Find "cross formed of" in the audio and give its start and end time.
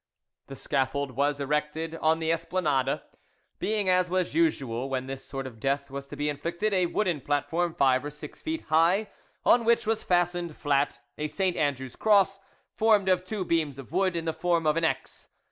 11.95-13.23